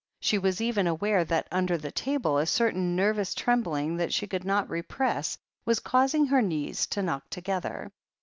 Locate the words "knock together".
7.03-7.91